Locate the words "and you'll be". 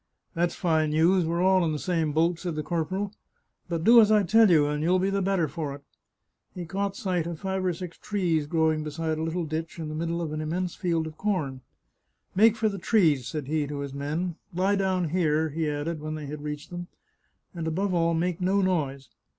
4.65-5.11